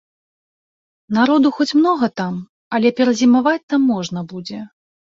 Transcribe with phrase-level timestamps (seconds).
[1.17, 2.33] Народу хоць многа там,
[2.79, 4.59] але перазімаваць там можна будзе.